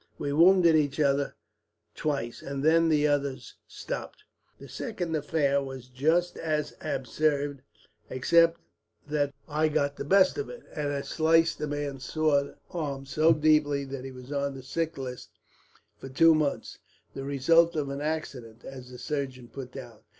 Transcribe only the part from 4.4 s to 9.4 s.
it. The second affair was just as absurd, except that there